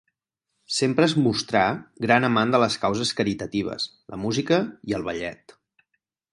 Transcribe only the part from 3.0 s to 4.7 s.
caritatives, la música